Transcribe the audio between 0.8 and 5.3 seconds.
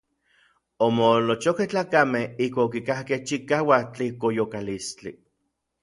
Omoolochojkej tlakamej ijkuak okikakkej chikauak tlijkoyokalistli.